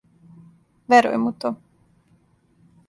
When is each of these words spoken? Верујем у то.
Верујем 0.93 1.29
у 1.33 1.35
то. 1.43 1.55